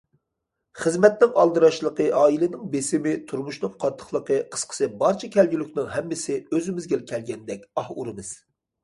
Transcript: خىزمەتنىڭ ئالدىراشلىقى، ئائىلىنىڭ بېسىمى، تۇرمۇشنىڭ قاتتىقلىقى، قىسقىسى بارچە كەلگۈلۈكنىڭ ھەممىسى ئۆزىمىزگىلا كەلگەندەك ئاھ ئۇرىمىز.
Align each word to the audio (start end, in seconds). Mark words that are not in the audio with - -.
خىزمەتنىڭ 0.83 1.33
ئالدىراشلىقى، 1.41 2.07
ئائىلىنىڭ 2.19 2.63
بېسىمى، 2.75 3.13
تۇرمۇشنىڭ 3.31 3.75
قاتتىقلىقى، 3.83 4.39
قىسقىسى 4.55 4.89
بارچە 5.03 5.29
كەلگۈلۈكنىڭ 5.37 5.93
ھەممىسى 5.97 6.39
ئۆزىمىزگىلا 6.41 7.07
كەلگەندەك 7.13 7.69
ئاھ 7.83 7.93
ئۇرىمىز. 7.99 8.33